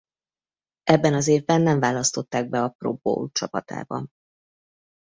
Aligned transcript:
Ebben 0.83 1.13
az 1.13 1.27
évben 1.27 1.61
nem 1.61 1.79
választották 1.79 2.49
be 2.49 2.63
a 2.63 2.69
Pro 2.69 2.93
Bowl 2.93 3.29
csapatába. 3.31 4.05